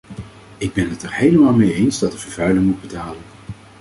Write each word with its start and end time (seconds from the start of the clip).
Ik 0.57 0.73
ben 0.73 0.89
het 0.89 1.03
er 1.03 1.13
helemaal 1.15 1.53
mee 1.53 1.73
eens 1.73 1.99
dat 1.99 2.11
de 2.11 2.17
vervuiler 2.17 2.61
moet 2.61 2.81
betalen. 2.81 3.21